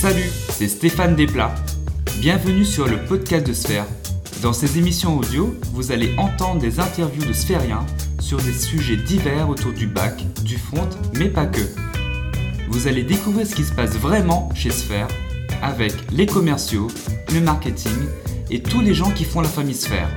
[0.00, 1.56] Salut, c'est Stéphane Desplats.
[2.20, 3.84] Bienvenue sur le podcast de Sphère.
[4.42, 7.84] Dans ces émissions audio, vous allez entendre des interviews de sphériens
[8.20, 10.88] sur des sujets divers autour du bac, du front,
[11.18, 11.62] mais pas que.
[12.68, 15.08] Vous allez découvrir ce qui se passe vraiment chez Sphère
[15.62, 16.86] avec les commerciaux,
[17.34, 17.98] le marketing
[18.52, 20.10] et tous les gens qui font la famille Sphère.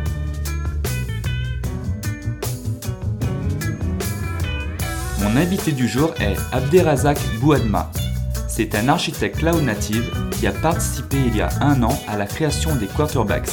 [5.21, 7.91] Mon invité du jour est Abderrazak Bouadma.
[8.53, 12.25] C'est un architecte cloud native qui a participé il y a un an à la
[12.25, 13.49] création des quarterbacks.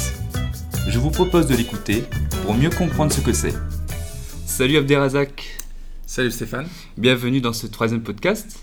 [0.89, 2.03] Je vous propose de l'écouter
[2.43, 3.55] pour mieux comprendre ce que c'est.
[4.45, 5.57] Salut Abderrazak.
[6.05, 6.67] Salut Stéphane.
[6.97, 8.59] Bienvenue dans ce troisième podcast.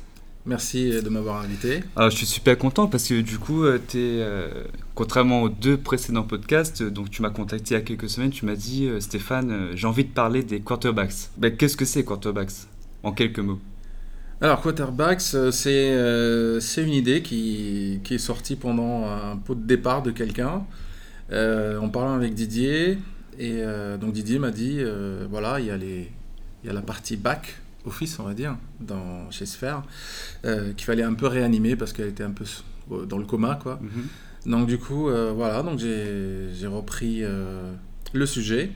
[0.45, 1.79] Merci de m'avoir invité.
[1.95, 5.77] Alors, je suis super content parce que du coup, euh, es, euh, contrairement aux deux
[5.77, 8.89] précédents podcasts, euh, donc tu m'as contacté il y a quelques semaines, tu m'as dit
[8.99, 11.29] Stéphane, j'ai envie de parler des quarterbacks.
[11.37, 12.67] Ben, Qu'est-ce que c'est quarterbacks?
[13.03, 13.61] En quelques mots.
[14.41, 20.03] Alors, quarterbacks, c'est c'est une idée qui, qui, est sortie pendant un pot de départ
[20.03, 20.63] de quelqu'un,
[21.31, 22.97] en parlant avec Didier.
[23.39, 23.61] Et
[23.99, 24.81] donc Didier m'a dit
[25.29, 26.11] voilà, il y, a les,
[26.63, 29.83] il y a la partie back office, on va dire, dans, chez Sphere,
[30.45, 32.45] euh, qu'il fallait un peu réanimer parce qu'elle était un peu
[33.05, 33.79] dans le coma, quoi.
[33.81, 34.51] Mhm.
[34.51, 37.73] Donc du coup, euh, voilà, donc j'ai repris euh,
[38.13, 38.71] le sujet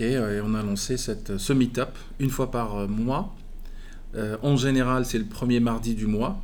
[0.00, 3.34] et, on a lancé cette, ce meet-up une fois par mois.
[4.42, 6.42] En général, c'est le premier mardi du mois,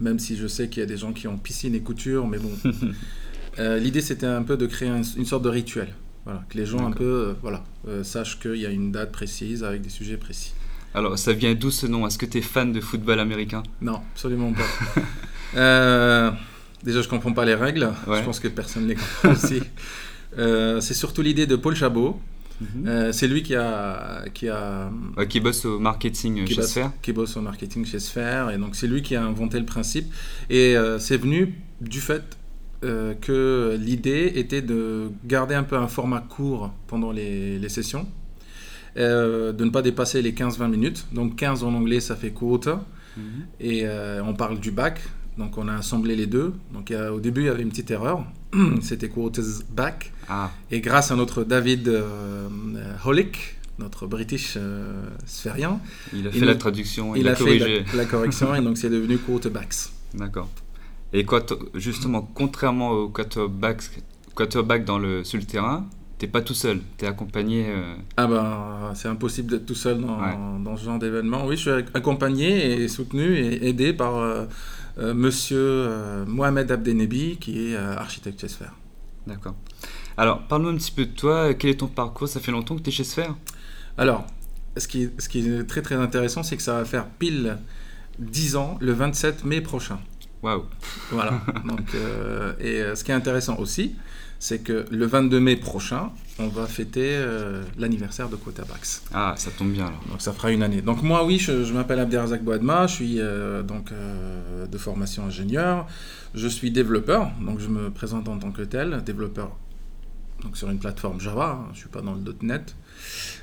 [0.00, 2.38] même si je sais qu'il y a des gens qui ont piscine et couture, mais
[2.38, 2.50] bon.
[3.78, 5.88] L'idée, c'était un peu de créer une sorte de rituel.
[6.24, 7.64] Voilà, que les gens un peu voilà,
[8.02, 10.54] sachent qu'il y a une date précise avec des sujets précis.
[10.94, 12.06] Alors, ça vient d'où ce nom?
[12.06, 13.62] Est-ce que tu es fan de football américain?
[13.80, 15.00] Non, absolument pas.
[15.56, 16.30] Euh,
[16.84, 17.90] déjà, je comprends pas les règles.
[18.06, 19.62] Je pense que personne ne les comprend aussi.
[20.36, 22.20] Euh, c'est surtout l'idée de Paul Chabot.
[22.60, 22.88] Mhm.
[22.88, 24.90] Euh, c'est lui qui a qui a
[25.28, 26.92] qui bosse au marketing chez Sphere.
[27.02, 30.12] Qui bosse au marketing chez Sphere et donc c'est lui qui a inventé le principe
[30.50, 32.36] et c'est venu du fait
[32.80, 38.06] que l'idée était de garder un peu un format court pendant les, les sessions
[38.98, 41.06] euh, de ne pas dépasser les 15-20 minutes.
[41.12, 42.84] Donc 15 en anglais, ça fait quota.
[43.16, 43.22] Mhm.
[43.60, 45.00] Et euh, on parle du bac.
[45.36, 46.54] Donc on a assemblé les deux.
[46.72, 48.24] Donc au début, il y avait une petite erreur.
[48.80, 50.12] C'était quotas back.
[50.28, 50.50] Ah.
[50.70, 52.48] Et grâce à notre David euh,
[53.04, 55.80] Holick, notre British euh, sphérien,
[56.12, 59.90] il a fait la traduction, il, a, fait la, correction et donc c'est devenu quarterbacks.
[60.14, 60.48] D'accord.
[61.12, 61.44] Et quoi,
[61.74, 63.82] justement, contrairement au quarterback,
[64.34, 65.86] quarterback dans le, sur le terrain,
[66.18, 67.66] t'es pas tout seul, tu es accompagné.
[67.68, 71.46] Euh, ah ben, c'est impossible d'être tout seul dans, dans ce genre d'événement.
[71.46, 74.46] Oui, je suis accompagné et soutenu et aidé par euh, euh,
[74.98, 78.74] monsieur Mohamed Abdenebi, qui est architecte chez Sphère.
[79.26, 79.54] D'accord.
[80.16, 81.54] Alors, parle-nous un petit peu de toi.
[81.54, 83.34] Quel est ton parcours Ça fait longtemps que tu es chez Sphère?
[83.96, 84.26] Alors,
[84.76, 87.58] ce qui, ce qui est très très intéressant, c'est que ça va faire pile
[88.18, 89.98] 10 ans le 27 mai prochain.
[90.42, 90.64] Waouh
[91.10, 91.40] Voilà.
[91.64, 91.94] Donc,
[92.60, 93.94] et ce qui est intéressant aussi,
[94.38, 99.02] c'est que le 22 mai prochain, on va fêter euh, l'anniversaire de Quotabax.
[99.12, 100.04] Ah, ça tombe bien alors.
[100.08, 100.80] Donc ça fera une année.
[100.80, 105.86] Donc moi, oui, je, m'appelle Abderazak Boadma, je suis euh, donc euh, de formation ingénieur,
[106.34, 109.56] je suis développeur, donc je me présente en tant que tel, développeur
[110.44, 112.76] donc sur une plateforme Java, hein, je ne suis pas dans le .NET,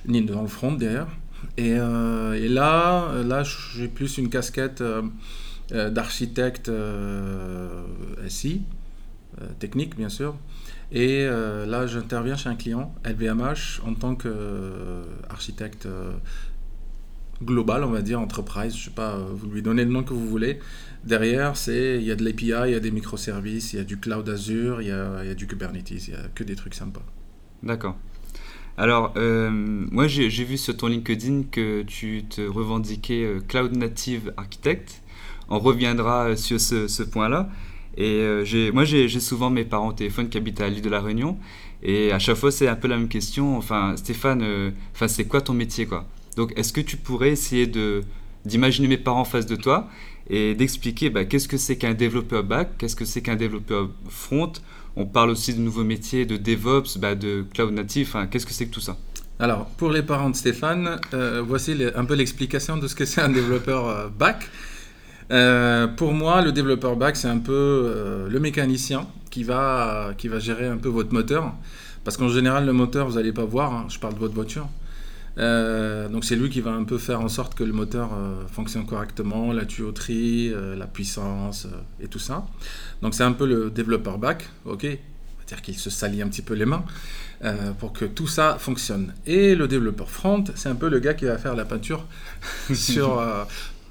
[0.07, 1.09] ni dans le front d'ailleurs.
[1.57, 4.81] Et, et, là, là j'ai plus une casquette
[5.69, 6.71] d'architecte
[8.27, 8.63] SI,
[9.59, 10.35] technique bien sûr,
[10.91, 16.13] et euh, là, j'interviens chez un client, LVMH, en tant qu'architecte euh,
[17.43, 18.75] global, on va dire, enterprise.
[18.77, 20.59] Je sais pas, euh, vous lui donnez le nom que vous voulez.
[21.03, 23.83] Derrière, c'est il y a de l'API, il y a des microservices, il y a
[23.83, 26.55] du cloud Azure, il y a, y a du Kubernetes, il y a que des
[26.55, 27.03] trucs sympas.
[27.63, 27.97] D'accord.
[28.77, 35.01] Alors, moi, j'ai vu sur ton LinkedIn que tu te revendiquais Cloud Native Architect.
[35.49, 37.49] On reviendra sur ce, point-là.
[37.97, 41.01] Et euh, moi, j'ai souvent mes parents au téléphone qui habitent à l'île de la
[41.01, 41.37] Réunion.
[41.83, 43.57] Et à chaque fois, c'est un peu la même question.
[43.57, 46.05] Enfin, Stéphane, euh, enfin, c'est quoi ton métier quoi?
[46.35, 47.71] Donc, est-ce que tu pourrais essayer
[48.43, 49.87] d'imaginer mes parents en face de toi
[50.29, 54.51] et d'expliquer bah, qu'est-ce que c'est qu'un développeur back, qu'est-ce que c'est qu'un développeur front?
[54.97, 58.15] On parle aussi de nouveaux métiers, de DevOps, bah, de cloud native.
[58.31, 58.97] qu'est-ce que c'est que tout ça?
[59.39, 63.21] Alors, pour les parents de Stéphane, euh, voici un peu l'explication de ce que c'est
[63.21, 64.49] un développeur back.
[65.31, 70.27] Euh, pour moi, le développeur back, c'est un peu euh, le mécanicien qui va, qui
[70.27, 71.53] va gérer un peu votre moteur.
[72.03, 74.67] Parce qu'en général, le moteur, vous n'allez pas voir, hein, je parle de votre voiture.
[75.37, 78.11] Euh, donc c'est lui qui va un peu faire en sorte que le moteur
[78.49, 81.67] fonctionne correctement, la tuyauterie, la puissance
[81.99, 82.45] et tout ça.
[83.01, 86.53] Donc c'est un peu le développeur back, ok C'est-à-dire qu'il se salit un petit peu
[86.53, 86.85] les mains
[87.79, 89.13] pour que tout ça fonctionne.
[89.25, 92.05] Et le développeur front, c'est un peu le gars qui va faire la peinture
[92.73, 93.21] sur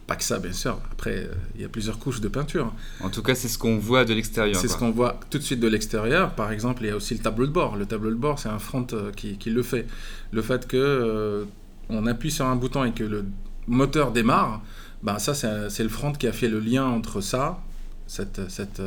[0.07, 0.79] Pas que ça, bien sûr.
[0.93, 2.73] Après, il y a plusieurs couches de peinture.
[3.01, 4.61] En tout cas, c'est ce qu'on voit de l'extérieur.
[4.61, 6.35] C'est ce qu'on voit tout de suite de l'extérieur.
[6.35, 7.77] Par exemple, il y a aussi le tableau de bord.
[7.77, 8.87] Le tableau de bord, c'est un front
[9.17, 9.87] qui, qui, le fait.
[10.31, 11.47] Le fait que
[11.89, 13.25] on appuie sur un bouton et que le
[13.67, 14.63] moteur démarre,
[15.03, 17.61] ben ça, c'est le front qui a fait le lien entre ça,
[18.07, 18.83] cette, cette,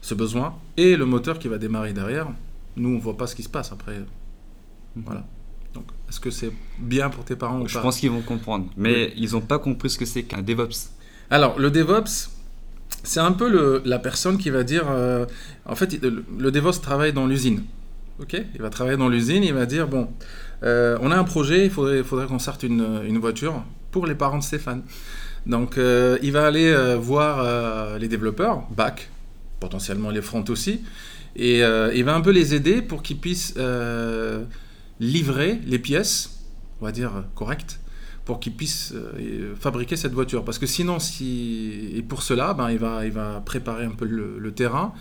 [0.00, 2.28] ce besoin, et le moteur qui va démarrer derrière.
[2.76, 3.98] Nous, on voit pas ce qui se passe après.
[3.98, 4.06] Mhm.
[5.04, 5.24] Voilà.
[5.74, 8.66] Donc, est-ce que c'est bien pour tes parents Je pense qu'ils vont comprendre.
[8.76, 10.90] Mais ils n'ont pas compris ce que c'est qu'un DevOps.
[11.30, 12.30] Alors, le DevOps,
[13.02, 14.86] c'est un peu le, la personne qui va dire.
[14.88, 15.26] Euh,
[15.66, 17.64] en fait, le, DevOps travaille dans l'usine.
[18.20, 18.36] Ok?
[18.54, 20.08] Il va travailler dans l'usine, il va dire bon,
[20.64, 23.62] euh, on a un projet, il faudrait, faudrait qu'on sorte une, une, voiture
[23.92, 24.82] pour les parents de Stéphane.
[25.46, 29.08] Donc, euh, il va aller voir les développeurs, back,
[29.60, 30.82] potentiellement les front aussi,
[31.36, 33.54] et il va un peu les aider pour qu'ils puissent
[35.00, 36.44] livrer les pièces,
[36.80, 37.80] on va dire correctes,
[38.24, 40.44] pour qu'il puisse euh, fabriquer cette voiture.
[40.44, 44.04] Parce que sinon, si, et pour cela, ben, il, va, il va préparer un peu
[44.04, 44.92] le, terrain,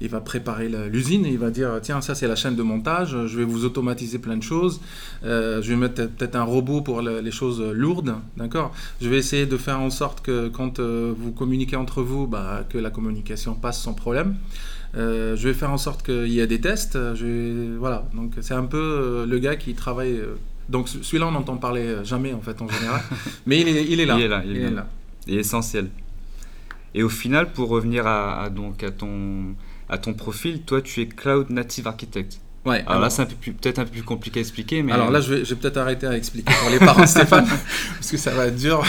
[0.00, 3.38] il va préparer l'usine, il va dire, tiens, ça c'est la chaîne de montage, je
[3.38, 4.80] vais vous automatiser plein de choses,
[5.24, 8.72] euh, je vais mettre peut-être un robot pour les choses lourdes, d'accord?
[9.00, 12.64] Je vais essayer de faire en sorte que quand euh, vous communiquez entre vous, bah,
[12.68, 14.36] que la communication passe sans problème.
[14.96, 16.96] Euh, je vais faire en sorte qu'il y ait des tests.
[17.14, 20.20] Je Voilà, donc c'est un peu le gars qui travaille.
[20.68, 23.02] Donc celui-là, on n'entend parler jamais en fait en général,
[23.46, 24.16] mais il est, il est là.
[24.16, 24.86] Il est là, il, est, là.
[25.26, 25.88] Il est essentiel.
[26.94, 29.56] Et au final, pour revenir à, donc à ton
[29.88, 32.38] à ton profil, toi, tu es cloud native architect.
[32.64, 34.82] Ouais, alors, là, c'est peut-être un peu plus compliqué à expliquer.
[34.82, 34.92] Mais...
[34.92, 38.16] Alors là, je vais, peut-être arrêter à expliquer pour les parents de Stéphane, parce que
[38.16, 38.82] ça va être dur.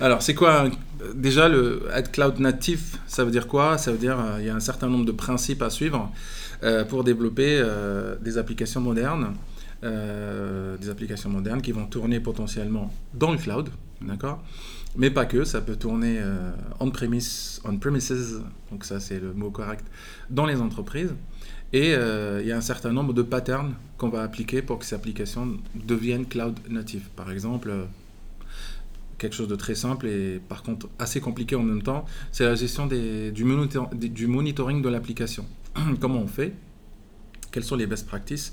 [0.00, 0.68] Alors, c'est quoi
[1.14, 3.78] Déjà, le, être cloud natif, ça veut dire quoi?
[3.78, 6.10] Ça veut dire qu'il euh, y a un certain nombre de principes à suivre
[6.64, 9.34] euh, pour développer euh, des applications modernes.
[9.82, 13.68] des applications modernes qui vont tourner potentiellement dans le cloud,
[14.00, 14.42] d'accord
[14.98, 16.22] mais pas que, ça peut tourner
[16.80, 18.40] on-premise, on-premises,
[18.70, 19.84] donc ça c'est le mot correct,
[20.30, 21.12] dans les entreprises.
[21.72, 24.84] Et euh, il y a un certain nombre de patterns qu'on va appliquer pour que
[24.84, 27.08] ces applications deviennent cloud native.
[27.16, 27.84] Par exemple, euh,
[29.18, 32.54] quelque chose de très simple et par contre assez compliqué en même temps, c'est la
[32.54, 35.44] gestion du, du, monitoring de l'application.
[36.00, 36.54] Comment on fait?
[37.50, 38.52] Quelles sont les best practices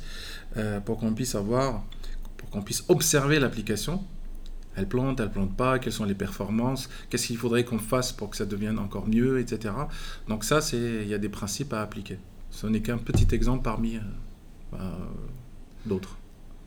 [0.57, 1.83] euh, pour qu'on puisse avoir,
[2.37, 4.03] pour qu'on puisse observer l'application
[4.75, 8.29] elle plante, elle plante pas, quelles sont les performances, qu'est-ce qu'il faudrait qu'on fasse pour
[8.29, 9.73] que ça devienne encore mieux, etc.
[10.27, 12.17] Donc ça, il y a des principes à appliquer.
[12.49, 13.99] Ce n'est qu'un petit exemple parmi euh,
[14.71, 14.97] bah,
[15.85, 16.17] d'autres.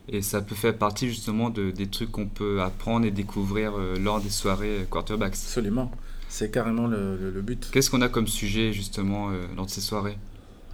[0.09, 3.97] Et ça peut faire partie justement de, des trucs qu'on peut apprendre et découvrir euh,
[3.97, 5.33] lors des soirées quarterbacks.
[5.33, 5.91] Absolument,
[6.29, 7.69] c'est carrément le, but.
[7.71, 10.17] Qu'est-ce qu'on a comme sujet justement euh, lors de ces soirées?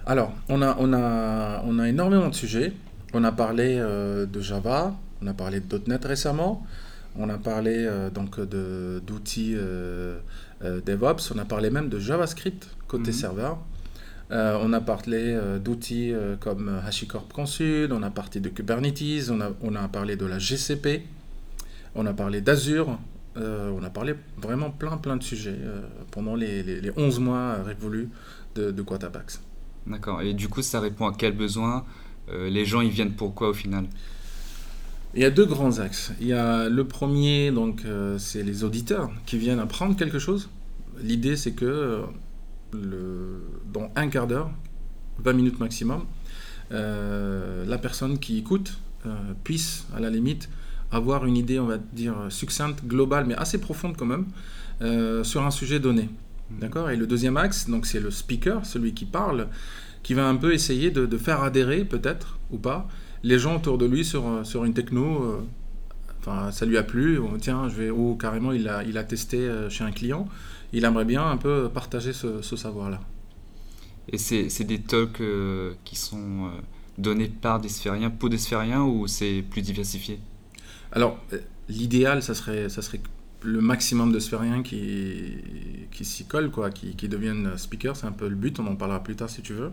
[0.06, 2.72] Alors, on a, on, a, on a énormément de sujets.
[3.12, 6.66] On a parlé de Java, on a parlé de .NET récemment,
[7.16, 9.56] on a parlé donc d'outils
[10.62, 13.16] DevOps, on a parlé même de JavaScript côté mhm.
[13.16, 13.58] serveur.
[14.30, 19.30] Euh, on a parlé euh, d'outils euh, comme HashiCorp Consul, on a parlé de Kubernetes,
[19.30, 21.02] on a, on a parlé de la GCP,
[21.94, 22.98] on a parlé d'Azure,
[23.36, 25.58] on a parlé vraiment plein plein de sujets
[26.12, 28.08] pendant les, les, 11 mois révolus
[28.54, 29.42] de, de Quatabax.
[29.88, 31.84] D'accord, et du coup ça répond à quel besoin
[32.32, 33.86] Les gens ils viennent pourquoi au final?
[35.14, 36.12] Il y a deux grands axes.
[36.20, 37.82] Il y a le premier, donc,
[38.18, 40.50] c'est les auditeurs qui viennent apprendre quelque chose.
[41.00, 42.02] L'idée, c'est que
[42.72, 44.50] le, dans un quart d'heure,
[45.18, 46.04] 20 minutes maximum,
[46.72, 50.48] euh, la personne qui écoute euh, puisse, à la limite,
[50.90, 54.26] avoir une idée, on va dire, succincte, globale, mais assez profonde quand même,
[54.82, 56.04] euh, sur un sujet donné.
[56.04, 56.58] Mmh.
[56.60, 56.90] D'accord?
[56.90, 59.48] Et le deuxième axe, donc c'est le speaker, celui qui parle,
[60.02, 62.88] qui va un peu essayer de, faire adhérer, peut-être, ou pas,
[63.24, 65.44] les gens autour de lui sur, sur une techno.
[66.20, 69.04] Enfin, ça lui a plu, ou, tiens, je vais, ou carrément il a, il a
[69.04, 70.28] testé chez un client
[70.74, 73.00] il aimerait bien un peu partager ce, savoir-là.
[74.08, 76.48] Et c'est des talks euh, qui sont euh,
[76.98, 80.18] donnés par des sphériens, pour des sphériens, ou c'est plus diversifié?
[80.92, 81.38] Alors, euh,
[81.68, 83.00] l'idéal, ça serait, ça serait
[83.44, 85.34] le maximum de sphériens qui,
[85.90, 88.76] qui s'y collent, quoi, qui, qui deviennent speakers, c'est un peu le but, on en
[88.76, 89.72] parlera plus tard si tu veux.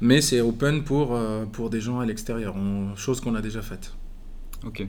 [0.00, 1.18] Mais c'est open pour,
[1.52, 2.54] pour des gens à l'extérieur,
[2.96, 3.94] chose qu'on a déjà faite.
[4.64, 4.86] Ok.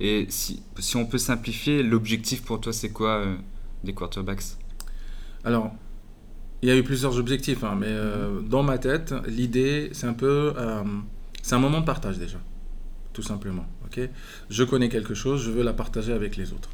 [0.00, 3.24] Et si, si on peut simplifier, l'objectif pour toi, c'est quoi
[3.84, 4.56] des quarterbacks?
[5.44, 5.72] Alors,
[6.62, 10.12] il y a eu plusieurs objectifs, hein, mais euh, dans ma tête, l'idée, c'est un
[10.12, 10.52] peu.
[10.56, 10.82] Euh,
[11.42, 12.38] c'est un moment de partage déjà,
[13.12, 13.66] tout simplement.
[13.86, 14.00] ok?
[14.50, 16.70] Je connais quelque chose, je veux la partager avec les autres.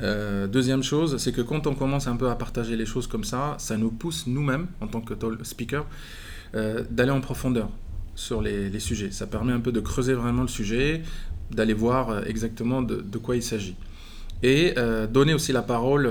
[0.00, 3.24] Euh, deuxième chose, c'est que quand on commence un peu à partager les choses comme
[3.24, 5.86] ça, ça nous pousse nous-mêmes, en tant que speaker,
[6.90, 7.70] d'aller en profondeur
[8.14, 9.10] sur les, sujets.
[9.10, 11.02] Ça permet un peu de creuser vraiment le sujet,
[11.50, 13.76] d'aller voir exactement de quoi il s'agit.
[14.42, 14.74] et
[15.10, 16.10] donner aussi la parole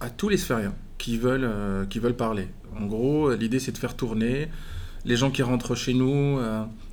[0.00, 1.50] à tous les sphériens qui veulent,
[1.90, 2.48] qui veulent parler.
[2.80, 4.48] En gros, l'idée c'est de faire tourner
[5.04, 6.38] les gens qui rentrent chez nous.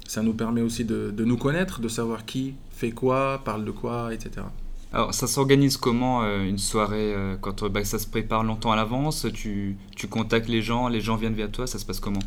[0.07, 4.13] ça nous permet aussi de, nous connaître, de savoir qui fait quoi, parle de quoi,
[4.13, 4.45] etc.
[4.93, 8.73] Alors, ça s'organise comment euh, une soirée euh, quand euh, bah, ça se prépare longtemps
[8.73, 12.01] à l'avance tu, tu, contactes les gens, les gens viennent vers toi, ça se passe
[12.01, 12.19] comment?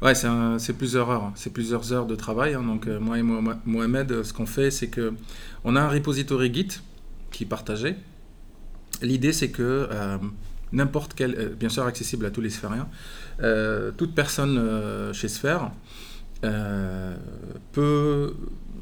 [0.00, 2.54] Ouais, c'est plusieurs heures, c'est plusieurs heures de travail.
[2.54, 2.62] Hein.
[2.62, 5.12] donc moi et Mohamed, ce qu'on fait, c'est que
[5.64, 6.80] on a un repository Git
[7.32, 7.96] qui est partagé.
[9.02, 9.88] L'idée, c'est que
[10.70, 12.88] n'importe quel, bien sûr accessible à tous les sphériens,
[13.96, 15.72] toute personne chez Sphère
[17.72, 18.36] peut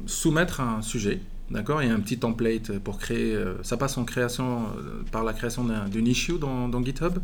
[0.05, 3.33] soumettre un sujet D'accord Il y a un petit template pour créer.
[3.33, 7.19] Euh, ça passe en création, euh, par la création d'une issue dans, GitHub.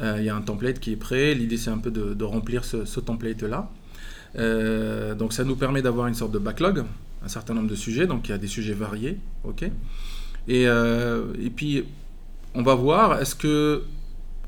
[0.00, 1.34] Euh, il y a un template qui est prêt.
[1.34, 3.68] L'idée, c'est un peu de, remplir ce, template-là.
[5.14, 6.84] donc, ça nous permet d'avoir une sorte de backlog,
[7.24, 8.06] un certain nombre de sujets.
[8.06, 9.18] Donc, il y a des sujets variés.
[9.44, 9.64] OK
[10.48, 11.84] et, et puis,
[12.54, 13.82] on va voir, est-ce que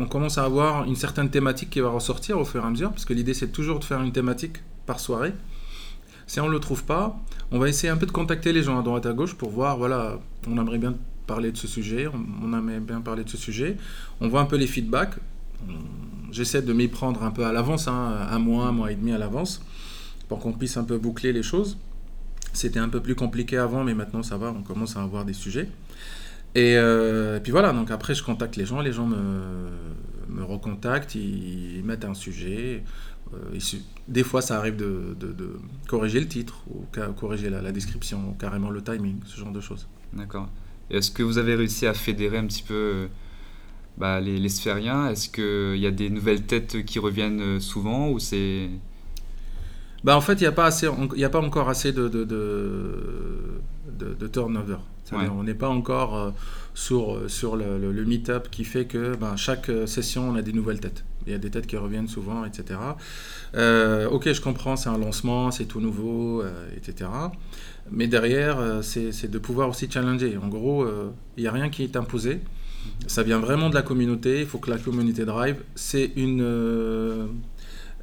[0.00, 2.90] on commence à avoir une certaine thématique qui va ressortir au fur et à mesure?
[2.90, 5.32] Parce que l'idée, c'est toujours de faire une thématique par soirée.
[6.28, 7.18] Si on ne le trouve pas,
[7.50, 9.78] on va essayer un peu de contacter les gens à droite à gauche pour voir,
[9.78, 10.94] voilà, on aimerait bien
[11.26, 13.78] parler de ce sujet, on, aimerait bien parler de ce sujet.
[14.20, 15.14] On voit un peu les feedbacks.
[16.30, 19.12] J'essaie de m'y prendre un peu à l'avance, hein, un mois, un mois et demi
[19.12, 19.62] à l'avance,
[20.28, 21.78] pour qu'on puisse un peu boucler les choses.
[22.52, 25.32] C'était un peu plus compliqué avant, mais maintenant ça va, on commence à avoir des
[25.32, 25.70] sujets.
[26.54, 31.82] Et, euh, puis voilà, donc après je contacte les gens, les gens me, recontactent, ils
[31.84, 32.84] mettent un sujet,
[34.06, 35.16] des fois, ça arrive de,
[35.86, 36.84] corriger le titre, ou
[37.16, 39.88] corriger la, description, ou carrément le timing, ce genre de choses.
[40.12, 40.48] D'accord.
[40.90, 43.06] Est-ce que vous avez réussi à fédérer un petit peu euh,
[43.98, 45.10] bah, les, les, sphériens?
[45.10, 48.70] Est-ce qu'il y a des nouvelles têtes qui reviennent euh, souvent ou c'est
[50.04, 54.26] bah, en fait, il n'y a, pas assez, a pas encore assez de, de, de,
[54.28, 54.76] turnover.
[55.12, 56.32] On n'est pas encore
[56.72, 60.78] sur, sur le, le, meet-up qui fait que ben, chaque session, on a des nouvelles
[60.78, 62.80] têtes il y a des têtes qui reviennent souvent, etc.
[63.54, 67.10] Euh, ok, je comprends, c'est un lancement, c'est tout nouveau, euh, etc.
[67.90, 70.38] Mais derrière, euh, c'est de pouvoir aussi challenger.
[70.38, 70.86] En gros,
[71.36, 72.40] il n'y a rien qui est imposé.
[73.06, 74.40] Ça vient vraiment de la communauté.
[74.40, 75.62] Il faut que la communauté drive.
[75.74, 77.28] C'est une,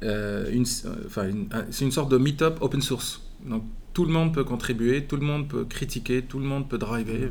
[0.02, 3.22] une, c'est une sorte de meet-up open source.
[3.44, 6.78] Donc tout le monde peut contribuer, tout le monde peut critiquer, tout le monde peut
[6.78, 7.30] driver.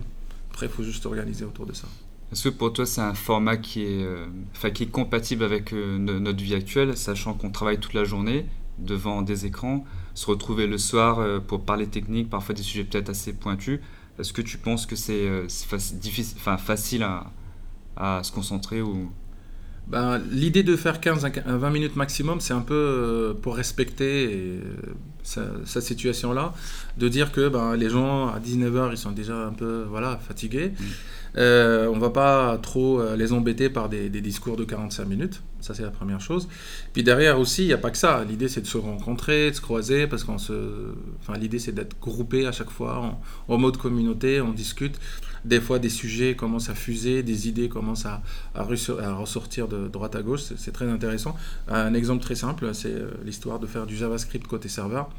[0.51, 1.87] Après, il faut juste organiser autour de ça.
[2.31, 4.25] Est-ce que pour toi c'est un format qui est, euh,
[4.73, 8.45] qui est compatible avec euh, notre vie actuelle, sachant qu'on travaille toute la journée
[8.79, 13.09] devant des écrans, se retrouver le soir euh, pour parler technique, parfois des sujets peut-être
[13.09, 13.79] assez pointus?
[14.19, 15.29] Est-ce que tu penses que c'est
[16.37, 17.31] enfin, facile à,
[17.97, 19.11] à, se concentrer ou...
[19.87, 24.61] Ben, L'idée de faire 15 à 20 minutes maximum, c'est un peu pour respecter
[25.25, 26.53] sa, situation-là,
[26.97, 30.73] de dire que ben, les gens à 19h, ils sont déjà un peu voilà, fatigués.
[30.77, 30.83] Mmh.
[31.37, 35.41] Euh, on va pas trop euh, les embêter par des, discours de 45 minutes.
[35.59, 36.47] Ça, c'est la première chose.
[36.93, 38.23] Puis derrière aussi, il n'y a pas que ça.
[38.23, 40.53] L'idée, c'est de se rencontrer, de se croiser, parce qu'on se.
[41.19, 44.95] Enfin, l'idée, c'est d'être groupé à chaque fois en, mode communauté, on discute.
[45.45, 48.21] Des fois, des sujets commencent à fuser, des idées commencent à,
[48.53, 50.41] à, ressortir de droite à gauche.
[50.57, 51.35] C'est très intéressant.
[51.69, 55.09] Un exemple très simple, c'est euh, l'histoire de faire du JavaScript côté serveur.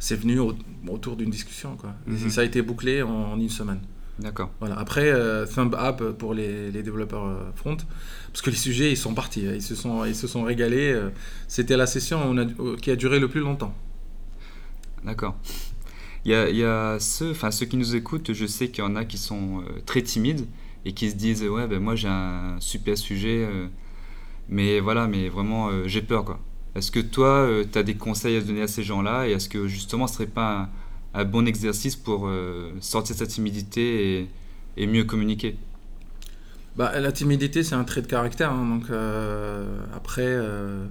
[0.00, 0.40] C'est venu
[0.88, 1.76] autour d'une discussion.
[1.76, 1.94] Quoi.
[2.06, 2.30] Mhm.
[2.30, 3.80] ça a été bouclé en une semaine.
[4.18, 4.50] D'accord.
[4.60, 4.78] Voilà.
[4.78, 7.76] Après, euh, thumb up pour les, développeurs euh, front,
[8.28, 9.52] parce que les sujets, ils sont partis, hein.
[9.54, 10.92] ils se sont, ils se sont régalés.
[10.92, 11.10] Euh.
[11.48, 12.34] C'était la session
[12.80, 13.74] qui a duré le plus longtemps.
[15.04, 15.36] D'accord.
[16.24, 19.18] Il y a, ceux, ceux qui nous écoutent, je sais qu'il y en a qui
[19.18, 20.46] sont très timides
[20.84, 23.46] et qui se disent Ouais, ben moi j'ai un super sujet,
[24.48, 26.40] mais voilà, mais vraiment j'ai peur quoi.
[26.74, 29.68] Est-ce que toi, tu as des conseils à donner à ces gens-là et est-ce que
[29.68, 30.70] justement ce serait pas
[31.14, 34.28] un bon exercice pour euh, sortir de sa timidité
[34.76, 35.56] et, mieux communiquer?
[36.76, 38.50] Bah, La timidité, c'est un trait de caractère.
[38.50, 40.84] Hein, donc euh, après, euh,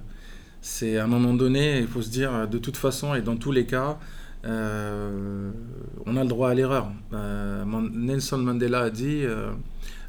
[0.62, 3.52] c'est à un moment donné, il faut se dire, de toute façon et dans tous
[3.52, 3.98] les cas,
[4.46, 6.88] on a le droit à l'erreur.
[7.12, 9.22] Nelson Mandela a dit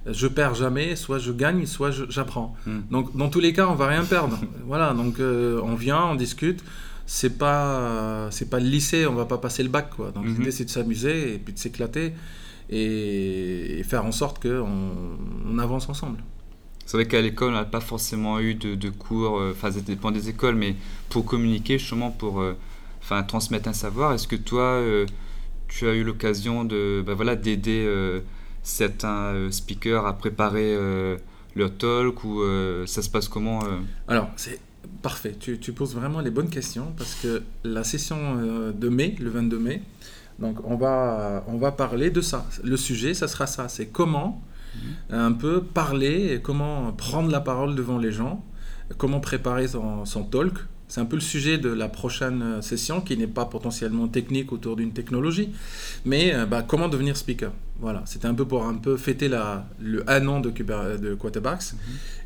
[0.06, 2.56] je perds jamais, soit je gagne, soit j'apprends.
[2.66, 2.82] Hmm.
[2.92, 4.40] Donc dans tous les cas, on va rien perdre.
[4.66, 6.64] voilà, donc on vient, on discute
[7.06, 10.12] c'est pas c'est pas le lycée, on va pas passer le bac quoi.
[10.12, 10.38] Donc mhm.
[10.38, 12.14] l'idée c'est de s'amuser et puis de s'éclater
[12.70, 14.68] et, faire en sorte qu'on
[15.48, 16.18] on avance ensemble.
[16.88, 20.12] C'est vrai qu'à l'école, on n'a pas forcément eu de, cours, euh, enfin ça dépend
[20.12, 20.76] des écoles, mais
[21.10, 22.56] pour communiquer justement, pour euh,
[23.06, 25.06] enfin transmettre un savoir, est-ce que toi, euh,
[25.68, 27.88] tu as eu l'occasion de, bah, voilà, d'aider
[28.64, 30.78] certains speakers à préparer
[31.56, 32.42] leur talk ou
[32.86, 33.64] ça se passe comment
[34.08, 34.60] Alors, c'est
[35.02, 39.30] Parfait, tu, poses vraiment les bonnes questions parce que la session euh, de mai, le
[39.30, 39.84] 22 mai,
[40.40, 42.46] Donc on va, on va parler de ça.
[42.64, 43.68] Le sujet, ça sera ça.
[43.70, 44.42] C'est comment
[44.76, 45.20] mhm.
[45.20, 48.44] un peu parler, et comment prendre la parole devant les gens,
[48.98, 50.54] comment préparer son, son talk,
[50.88, 54.52] c'est un peu le sujet de la prochaine euh, session qui n'est pas potentiellement technique
[54.52, 55.50] autour d'une technologie,
[56.06, 57.52] mais euh, bah, comment devenir speaker?
[57.80, 61.74] Voilà, c'était un peu pour un peu fêter la, le un an de, de Quarterbacks
[61.74, 61.80] mhm.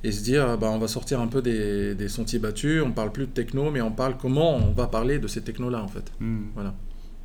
[0.03, 3.11] et se dire bah, on va sortir un peu des, des, sentiers battus, on parle
[3.11, 6.11] plus de techno, mais on parle comment on va parler de ces technos-là en fait.
[6.19, 6.47] Mhm.
[6.53, 6.75] Voilà.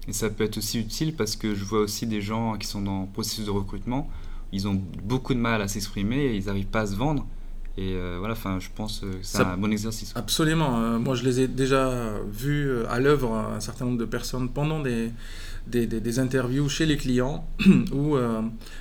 [0.07, 2.83] Et ça peut être aussi utile parce que je vois aussi des gens qui sont
[2.83, 4.09] dans le processus de recrutement,
[4.53, 7.27] ils ont beaucoup de mal à s'exprimer ils n'arrivent pas à se vendre.
[7.77, 10.13] Et euh, voilà, enfin, je pense que c'est un bon exercice.
[10.15, 10.81] Absolument.
[10.81, 14.49] Euh, moi, je les ai déjà vus euh, à l'œuvre, un certain nombre de personnes,
[14.49, 15.11] pendant des,
[15.67, 17.49] des, des, interviews chez les clients,
[17.93, 18.17] où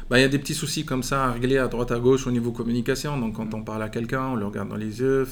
[0.10, 2.28] bah, il y a des petits soucis comme ça à régler à droite à gauche
[2.28, 3.20] au niveau communication.
[3.20, 5.28] Donc, quand on parle à quelqu'un, on le regarde dans les yeux.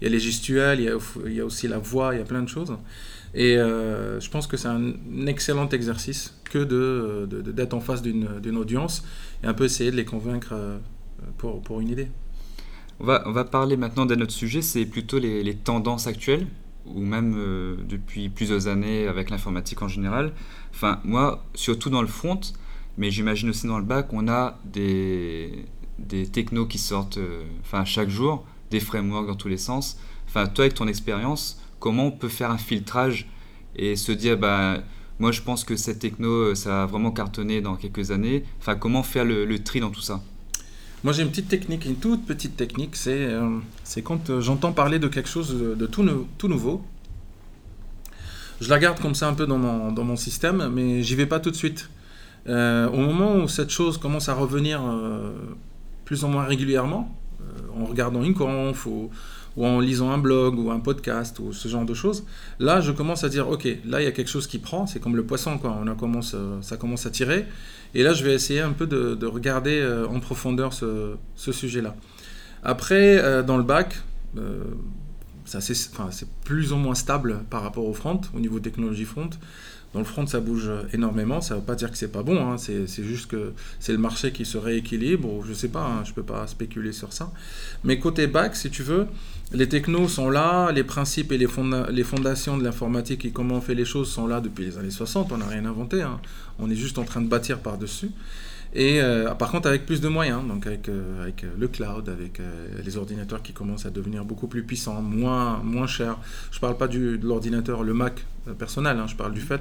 [0.00, 2.26] Il y a les gestuels, il y y a aussi la voix, il y a
[2.26, 2.76] plein de choses.
[3.32, 4.92] Et je pense que c'est un
[5.26, 9.02] excellent exercice que d'être de, de, en face d'une audience
[9.42, 10.54] et un peu essayer de les convaincre
[11.38, 12.08] pour, pour une idée.
[13.00, 16.48] On va, parler maintenant d'un autre sujet, c'est plutôt les, tendances actuelles,
[16.84, 20.32] ou même euh, depuis plusieurs années avec l'informatique en général.
[20.74, 22.40] Enfin, moi, surtout dans le front,
[22.96, 25.66] mais j'imagine aussi dans le bac, on a des,
[26.00, 30.00] des technos qui sortent euh, enfin, chaque jour, des frameworks dans tous les sens.
[30.26, 33.28] Enfin, toi, avec ton expérience, comment on peut faire un filtrage
[33.76, 34.82] et se dire, bah,
[35.20, 38.42] moi, je pense que cette techno, euh, ça va vraiment cartonner dans quelques années.
[38.58, 40.20] Enfin, comment faire le tri dans tout ça?
[41.04, 42.96] Moi, j'ai une petite technique, une toute petite technique.
[42.96, 43.58] C'est euh,
[44.04, 46.02] quand euh, j'entends parler de quelque chose de, tout,
[46.48, 46.82] nouveau.
[48.60, 51.26] Je la garde comme ça un peu dans mon, dans mon système, mais j'y vais
[51.26, 51.88] pas tout de suite.
[52.48, 54.82] Euh, au moment où cette chose commence à revenir
[56.04, 57.14] plus ou moins régulièrement,
[57.76, 59.10] en regardant une conf ou,
[59.56, 62.24] en lisant un blog ou un podcast ou ce genre de choses,
[62.60, 64.86] là, je commence à dire, ok, là, il y a quelque chose qui prend.
[64.86, 65.76] C'est comme le poisson, quoi.
[65.82, 67.46] On a commence, ça commence à tirer.
[67.94, 71.96] Et là, je vais essayer un peu de, regarder euh, en profondeur ce, sujet-là.
[72.62, 74.00] Après, euh, dans le bac,
[74.36, 74.62] euh,
[75.44, 79.30] c'est plus ou moins stable par rapport au front, au niveau technologie front.
[79.94, 81.40] Dans le front, ça bouge énormément.
[81.40, 82.38] Ça ne veut pas dire que c'est pas bon.
[82.46, 82.58] Hein.
[82.58, 85.42] C'est juste que c'est le marché qui se rééquilibre.
[85.44, 85.84] je ne sais pas.
[85.84, 86.04] Hein.
[86.04, 87.32] je ne peux pas spéculer sur ça.
[87.84, 89.06] Mais côté bac, si tu veux,
[89.52, 90.72] les technos sont là.
[90.72, 91.48] Les principes et les,
[91.90, 94.90] les fondations de l'informatique et comment on fait les choses sont là depuis les années
[94.90, 95.32] 60.
[95.32, 96.02] On n'a rien inventé.
[96.02, 96.20] Hein.
[96.58, 98.10] On est juste en train de bâtir par-dessus.
[98.74, 102.40] Et euh, par contre, avec plus de moyens, donc avec, euh, euh, le cloud, avec
[102.84, 106.18] les ordinateurs qui commencent à devenir beaucoup plus puissants, moins, moins chers.
[106.50, 108.26] Je ne parle pas du, de l'ordinateur, le Mac
[108.58, 109.60] personnel, hein, je parle du fait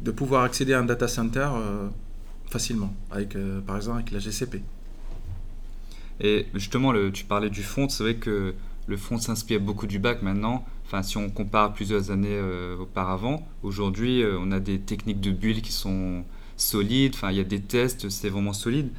[0.00, 1.48] de pouvoir accéder à un data center
[2.50, 3.36] facilement, avec,
[3.66, 4.62] par exemple avec la GCP.
[6.20, 8.54] Et justement, tu parlais du front, c'est vrai que
[8.86, 10.64] le front s'inspire beaucoup du bac maintenant.
[10.86, 12.40] Enfin, si on compare plusieurs années
[12.78, 16.24] auparavant, aujourd'hui, on a des techniques de build qui sont
[16.56, 17.12] solide.
[17.14, 18.90] Enfin, il y a des tests, c'est vraiment solide.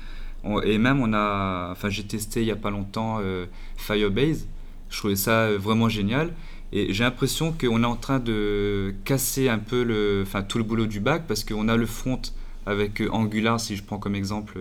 [0.64, 3.46] et même, on a, enfin, j'ai testé il y a pas longtemps euh,
[3.78, 4.48] Firebase.
[4.90, 6.34] Je trouvais ça euh, vraiment génial.
[6.72, 10.64] Et j'ai l'impression qu'on est en train de casser un peu le, enfin, tout le
[10.64, 12.22] boulot du bac parce qu'on a le front
[12.66, 14.58] avec euh, Angular, si je prends comme exemple,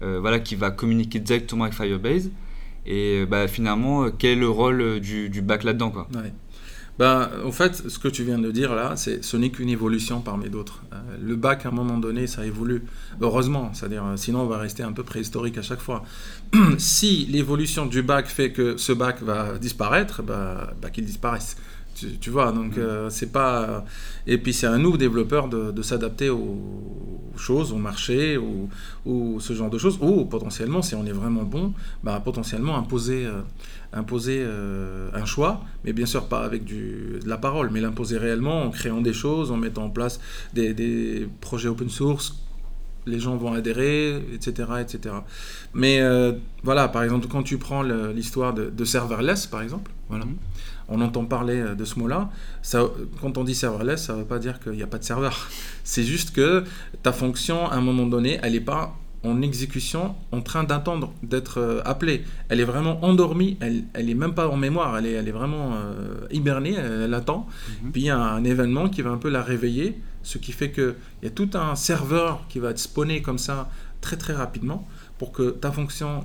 [0.00, 2.30] voilà, qui va communiquer directement avec Firebase.
[2.86, 6.06] Et bah, finalement, quel est le rôle du, du bac là-dedans quoi?
[6.98, 10.20] Ben, en fait, ce que tu viens de dire là, c'est, ce n'est qu'une évolution
[10.20, 10.82] parmi d'autres.
[10.92, 12.82] Euh, le bac, à un moment donné, ça évolue.
[13.20, 16.02] Heureusement, c'est-à-dire, euh, sinon on va rester un peu préhistorique à chaque fois.
[16.78, 21.56] si l'évolution du bac fait que ce bac va disparaître, bah, bah qu'il disparaisse.
[22.20, 22.80] Tu, vois, donc mm.
[22.80, 23.84] euh, c'est pas.
[24.26, 26.58] Et puis c'est à nous, développeurs, de, s'adapter aux,
[27.36, 29.98] choses, au marché, ou, ce genre de choses.
[30.00, 33.40] Ou potentiellement, si on est vraiment bon, bah, potentiellement imposer, euh,
[33.92, 38.18] imposer euh, un choix, mais bien sûr pas avec du, de la parole, mais l'imposer
[38.18, 40.20] réellement en créant des choses, en mettant en place
[40.52, 42.34] des, des projets open source
[43.08, 44.68] les gens vont adhérer, etc.
[44.80, 45.14] etc.
[45.74, 46.00] Mais
[46.62, 50.36] voilà, par exemple, quand tu prends l'histoire de, de, serverless, par exemple, voilà, mm
[50.88, 52.30] on entend parler euh, de ce mot-là.
[53.20, 55.48] Quand on dit serverless, ça ne veut pas dire qu'il n'y a pas de serveur.
[55.84, 56.64] C'est juste que
[57.02, 61.58] ta fonction, à un moment donné, elle n'est pas en exécution, en train d'attendre d'être
[61.58, 62.24] euh, appelée.
[62.48, 65.74] Elle est vraiment endormie, elle n'est même pas en mémoire, elle est, elle est vraiment
[65.74, 67.46] euh, hibernée, elle, attend.
[67.82, 67.92] Mhm.
[67.92, 70.70] Puis il y a un événement qui va un peu la réveiller, ce qui fait
[70.70, 73.68] qu'il y a tout un serveur qui va être spawné comme ça
[74.00, 74.86] très très rapidement
[75.18, 76.24] pour que ta fonction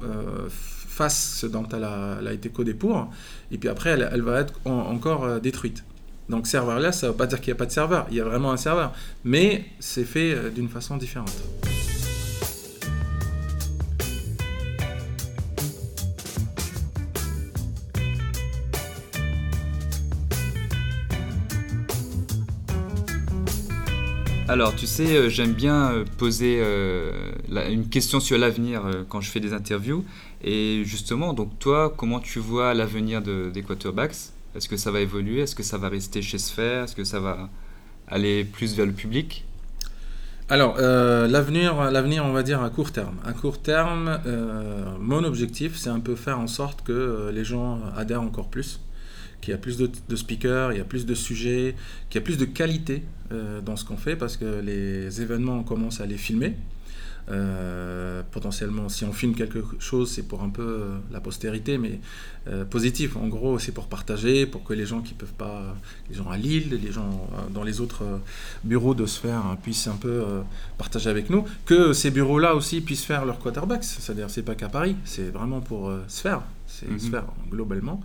[0.93, 3.10] fasse ce dont elle a, été codée pour,
[3.51, 5.84] et puis après, elle, va être encore euh, détruite.
[6.29, 8.21] Donc serverless, ça ne veut pas dire qu'il n'y a pas de serveur, il y
[8.21, 11.43] a vraiment un serveur, mais c'est fait euh, d'une façon différente.
[24.49, 27.32] Alors, tu sais, euh, j'aime bien euh, poser euh,
[27.69, 30.03] une question sur l'avenir quand je fais des interviews.
[30.43, 35.41] Et justement, donc toi, comment tu vois l'avenir de, des Est-ce que ça va évoluer?
[35.41, 37.49] Est-ce que ça va rester chez Sphere Est-ce que ça va
[38.10, 39.45] aller plus vers le public?
[40.49, 43.15] Alors, l'avenir, on va dire à court terme.
[43.25, 44.19] À court terme,
[44.99, 48.82] mon objectif, c'est un peu faire en sorte que les gens adhèrent encore plus
[49.43, 51.75] qu'il y a plus de, speakers, il y a plus de sujets,
[52.10, 55.60] qu'il y a plus de qualité euh, dans ce qu'on fait parce que les événements,
[55.60, 56.56] on commence à les filmer.
[57.29, 61.99] Euh, potentiellement, si on filme quelque chose, c'est pour un peu euh, la postérité, mais
[62.69, 63.15] positif.
[63.15, 65.75] En gros, c'est pour partager, pour que les gens qui peuvent pas,
[66.10, 68.03] les gens à Lille, les gens dans les autres
[68.65, 70.25] bureaux de Sphère hein, puissent un peu
[70.77, 71.45] partager avec nous.
[71.65, 73.86] Que ces bureaux-là aussi puissent faire leur quarterbacks.
[73.86, 76.41] C'est-à-dire, c'est pas qu'à Paris, c'est vraiment pour Sphère
[76.73, 76.99] c'est mhm.
[76.99, 78.01] sphère globalement.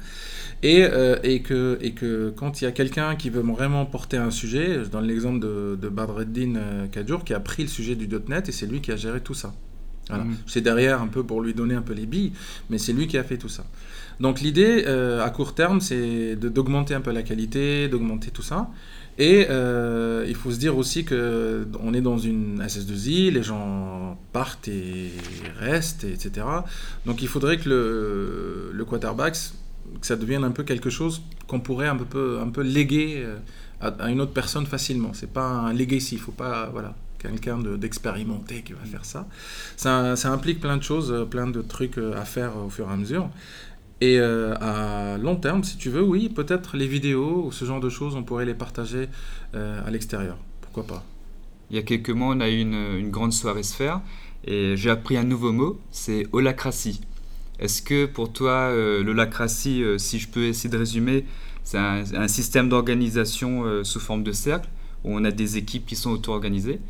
[0.63, 4.17] Et, euh, et, que, et que quand il y a quelqu'un qui veut vraiment porter
[4.17, 7.95] un sujet, je donne l'exemple de, de Badreddin euh, Kadjour qui a pris le sujet
[7.95, 9.55] du .NET et c'est lui qui a géré tout ça.
[10.09, 10.25] Voilà.
[10.25, 10.37] Mhm.
[10.47, 12.33] C'est derrière un peu pour lui donner un peu les billes,
[12.71, 13.65] mais c'est lui qui a fait tout ça.
[14.21, 18.69] Donc l'idée euh, à court terme, c'est d'augmenter un peu la qualité, d'augmenter tout ça.
[19.19, 24.17] Et euh, il faut se dire aussi que on est dans une SS2I, les gens
[24.33, 25.11] partent et
[25.59, 26.47] restent, etc.
[27.05, 29.37] Donc il faudrait que le, le quarterback,
[30.01, 33.39] que ça devienne un peu quelque chose qu'on pourrait un peu, un peu léguer euh,
[33.81, 35.11] à, une autre personne facilement.
[35.15, 39.27] C'est pas un legacy, il faut pas voilà quelqu'un d'expérimenté qui va faire ça.
[39.77, 40.15] ça.
[40.15, 40.31] ça.
[40.31, 43.29] implique plein de choses, plein de trucs à faire au fur et à mesure.
[44.01, 47.81] Et euh, à long terme, si tu veux, oui, peut-être les vidéos ou ce genre
[47.81, 49.09] de choses, on pourrait les partager
[49.55, 50.37] euh, à l'extérieur.
[50.61, 51.05] Pourquoi pas
[51.71, 54.01] Il y a quelques mois, on a eu une, grande soirée sphère
[54.45, 57.01] et j'ai appris un nouveau mot, c'est holacratie.
[57.59, 61.25] Est-ce que pour toi, euh, l'holacratie, si je peux essayer de résumer,
[61.65, 64.69] c'est un, système d'organisation sous forme de cercle
[65.05, 66.81] où on a des équipes qui sont auto-organisées?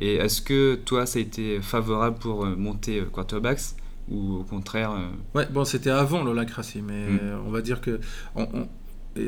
[0.00, 3.74] Et est-ce que toi, ça a été favorable pour monter Quarterbacks?
[4.10, 7.46] Ou au contraire euh, Ouais, bon, c'était avant l'holacratie, mais hmm.
[7.46, 8.00] on va dire que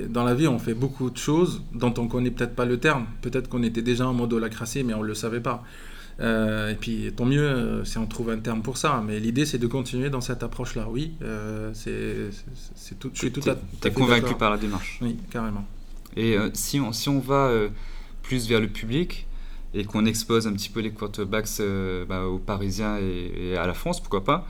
[0.09, 3.07] dans la vie, on fait beaucoup de choses dont on connaît peut-être pas le terme.
[3.23, 5.65] Peut-être qu'on était déjà en mode holacratie, mais on le savait pas.
[6.21, 9.03] Euh, et puis, tant mieux euh, si on trouve un terme pour ça.
[9.05, 10.87] Mais l'idée, c'est de continuer dans cette approche-là.
[10.89, 11.15] Oui,
[11.73, 12.31] c'est,
[12.99, 13.11] tout.
[13.15, 14.99] Je suis tout à, es convaincu par la démarche.
[15.03, 15.65] Oui, carrément.
[16.17, 17.51] Et si, on, si on va
[18.23, 19.27] plus vers le public
[19.73, 21.63] et qu'on expose un petit peu les quarterbacks
[22.09, 24.47] bah, aux Parisiens et, à la France, pourquoi pas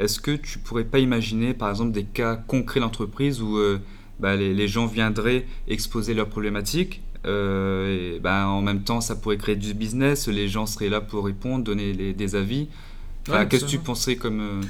[0.00, 3.78] est-ce que tu pourrais pas imaginer, par exemple, des cas concrets d'entreprise où euh,
[4.18, 9.38] bah, les, gens viendraient exposer leurs problématiques euh, et bah, en même temps, ça pourrait
[9.38, 12.68] créer du business, les gens seraient là pour répondre, donner des avis?
[13.24, 14.40] Qu'est-ce que tu penserais comme...
[14.40, 14.60] Euh,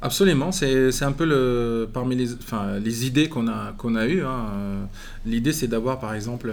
[0.00, 4.24] Absolument, c'est un peu le, parmi les, enfin, les idées qu'on a, qu'on a eues.
[4.24, 4.88] Hein.
[5.24, 6.52] L'idée, c'est d'avoir, par exemple,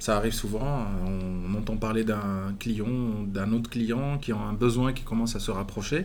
[0.00, 1.35] ça arrive souvent, on
[1.74, 2.86] parler d'un client,
[3.26, 6.04] d'un autre client qui a un besoin qui commence à se rapprocher.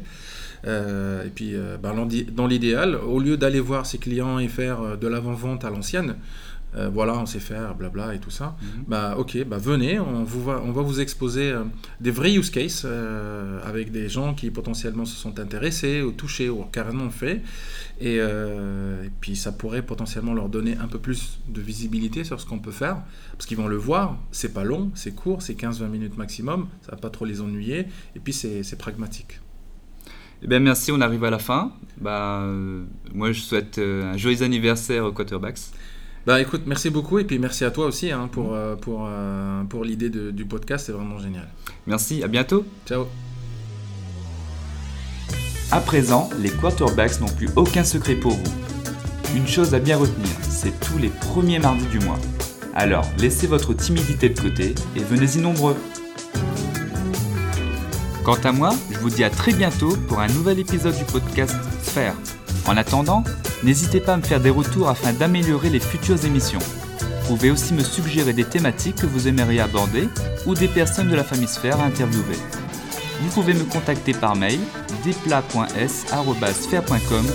[0.65, 4.81] Euh, et puis, euh, ben, dans l'idéal, au lieu d'aller voir ses clients et faire
[4.81, 6.15] euh, de l'avant-vente à l'ancienne,
[6.73, 8.55] voilà, on sait faire, blabla et tout ça.
[8.61, 8.83] Mhm.
[8.87, 11.53] Bah, ok, bah, venez, on, vous va, on va vous exposer
[11.99, 12.85] des vrais use cases
[13.63, 17.41] avec des gens qui potentiellement se sont intéressés ou touchés ou carrément fait.
[17.99, 22.45] Et, et, puis ça pourrait potentiellement leur donner un peu plus de visibilité sur ce
[22.45, 23.03] qu'on peut faire.
[23.33, 26.91] Parce qu'ils vont le voir, c'est pas long, c'est court, c'est 15-20 minutes maximum, ça
[26.91, 29.39] va pas trop les ennuyer, et puis c'est pragmatique.
[30.43, 31.73] Eh bien, merci, on arrive à la fin.
[31.99, 35.59] Bah, euh, moi, je souhaite euh, un joyeux anniversaire aux quarterbacks.
[36.25, 39.09] Bah, écoute, merci beaucoup et puis merci à toi aussi hein, pour, euh, pour,
[39.69, 41.47] pour l'idée du podcast, c'est vraiment génial.
[41.87, 42.65] Merci, à bientôt.
[42.85, 43.07] Ciao.
[45.71, 48.53] À présent, les quarterbacks n'ont plus aucun secret pour vous.
[49.35, 52.19] Une chose à bien retenir, c'est tous les premiers mardis du mois.
[52.75, 55.77] Alors, laissez votre timidité de côté et venez-y nombreux.
[58.25, 61.55] Quant à moi, je vous dis à très bientôt pour un nouvel épisode du podcast
[61.81, 62.15] Sphère.
[62.67, 63.23] En attendant,
[63.63, 66.59] n'hésitez pas à me faire des retours afin d'améliorer les futures émissions.
[66.99, 70.09] Vous pouvez aussi me suggérer des thématiques que vous aimeriez aborder
[70.45, 72.37] ou des personnes de la famille Sphère à interviewer.
[73.21, 74.59] Vous pouvez me contacter par mail
[75.03, 77.25] desplat.s.sphère.com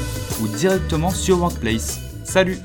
[0.43, 2.01] ou directement sur Workplace.
[2.25, 2.59] Salut